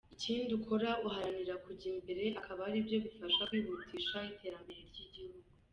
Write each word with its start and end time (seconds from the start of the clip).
Ikindi 0.15 0.51
ukora 0.59 0.89
uharanira 1.07 1.55
kujya 1.65 1.91
mbere 2.01 2.23
akaba 2.39 2.61
aribyo 2.69 2.97
bifasha 3.05 3.41
kwihutisha 3.49 4.17
iterambere 4.33 4.81
ry’igihugu. 4.89 5.39